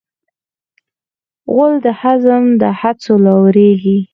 غول 1.53 1.73
د 1.85 1.87
هضم 2.01 2.43
له 2.61 2.69
هڅو 2.79 3.11
راولاړیږي. 3.25 3.97